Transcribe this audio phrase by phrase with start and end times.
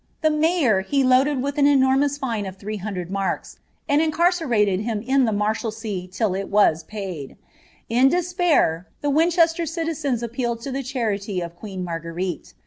[0.21, 5.25] The mayor he loaded with an enormous fine of 300 marks, «nd incarcerated him in
[5.25, 7.37] the Marshalsea till it was paid.
[7.87, 12.55] In despair, the Winchester citizens appealed to the charity of queen Marguerite.